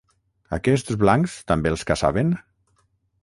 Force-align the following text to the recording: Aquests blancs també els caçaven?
Aquests 0.55 0.95
blancs 1.03 1.35
també 1.51 1.73
els 1.73 1.85
caçaven? 1.91 2.33